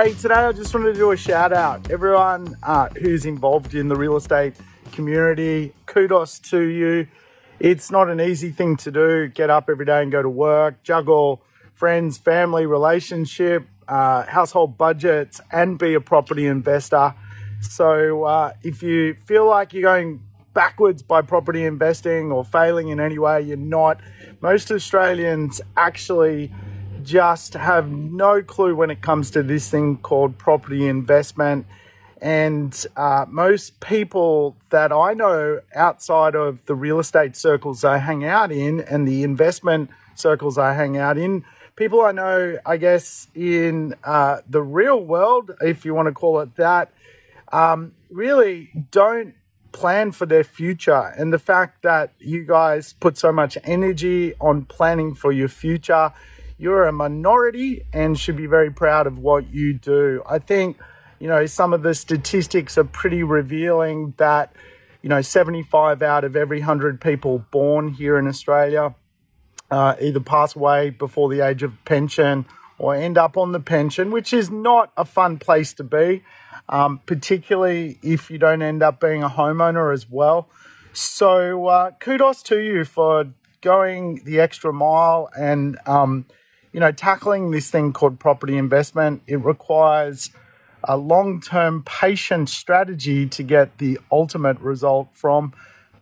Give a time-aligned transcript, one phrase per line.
[0.00, 1.90] Hey, today I just wanted to do a shout out.
[1.90, 4.54] Everyone uh, who's involved in the real estate
[4.92, 7.08] community, kudos to you.
[7.58, 9.26] It's not an easy thing to do.
[9.26, 11.42] Get up every day and go to work, juggle
[11.74, 17.12] friends, family, relationship, uh, household budgets, and be a property investor.
[17.60, 20.22] So uh, if you feel like you're going
[20.54, 24.00] backwards by property investing or failing in any way, you're not.
[24.40, 26.52] Most Australians actually
[27.08, 31.66] just have no clue when it comes to this thing called property investment.
[32.20, 38.24] And uh, most people that I know outside of the real estate circles I hang
[38.24, 41.44] out in and the investment circles I hang out in,
[41.76, 46.40] people I know, I guess, in uh, the real world, if you want to call
[46.40, 46.90] it that,
[47.52, 49.34] um, really don't
[49.72, 51.14] plan for their future.
[51.16, 56.12] And the fact that you guys put so much energy on planning for your future,
[56.58, 60.22] you're a minority and should be very proud of what you do.
[60.28, 60.78] I think,
[61.18, 64.52] you know, some of the statistics are pretty revealing that,
[65.02, 68.94] you know, 75 out of every 100 people born here in Australia
[69.70, 72.46] uh, either pass away before the age of pension
[72.78, 76.22] or end up on the pension, which is not a fun place to be,
[76.68, 80.48] um, particularly if you don't end up being a homeowner as well.
[80.92, 83.26] So uh, kudos to you for
[83.60, 86.26] going the extra mile and um,
[86.72, 89.22] you know tackling this thing called property investment.
[89.26, 90.30] It requires
[90.84, 95.52] a long-term patient strategy to get the ultimate result from.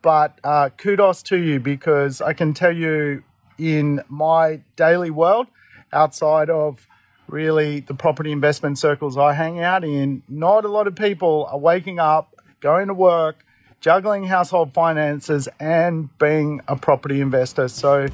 [0.00, 3.22] But uh, kudos to you because I can tell you
[3.58, 5.46] in my daily world
[5.92, 6.86] outside of
[7.28, 11.58] really the property investment circles I hang out in, not a lot of people are
[11.58, 13.44] waking up, going to work,
[13.80, 17.68] juggling household finances, and being a property investor.
[17.68, 18.08] So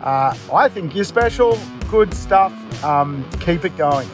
[0.00, 1.58] uh, I think you're special.
[1.88, 2.52] Good stuff.
[2.84, 4.08] Um, keep it going.